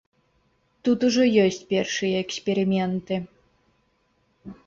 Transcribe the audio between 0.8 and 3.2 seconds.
Тут ужо ёсць першыя эксперыменты.